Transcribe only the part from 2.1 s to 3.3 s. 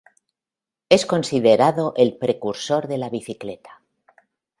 precursor de la